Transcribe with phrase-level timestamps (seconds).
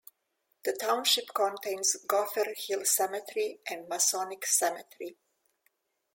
[0.65, 5.15] The township contains Gopher Hill Cemetery and Masonic Cemetery.